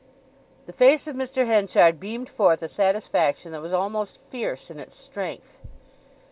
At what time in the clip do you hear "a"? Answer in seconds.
2.63-2.67